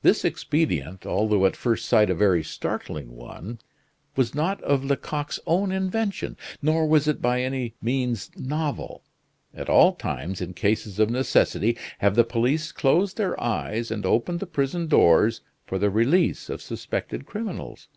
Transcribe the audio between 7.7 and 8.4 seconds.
means